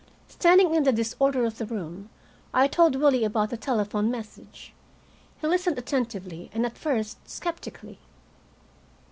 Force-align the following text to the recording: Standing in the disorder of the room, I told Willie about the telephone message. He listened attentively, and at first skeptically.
Standing 0.29 0.73
in 0.73 0.81
the 0.81 0.91
disorder 0.91 1.45
of 1.45 1.59
the 1.59 1.65
room, 1.67 2.09
I 2.55 2.67
told 2.67 2.95
Willie 2.95 3.23
about 3.23 3.51
the 3.51 3.55
telephone 3.55 4.09
message. 4.09 4.73
He 5.39 5.45
listened 5.47 5.77
attentively, 5.77 6.49
and 6.55 6.65
at 6.65 6.75
first 6.75 7.29
skeptically. 7.29 7.99